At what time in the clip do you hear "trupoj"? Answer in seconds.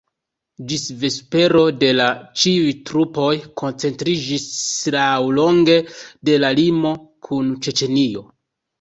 2.91-3.29